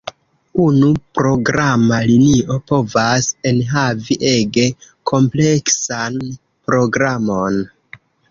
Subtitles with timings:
[0.61, 4.65] Unu programa linio povas enhavi ege
[5.13, 6.19] kompleksan
[6.71, 7.63] programon.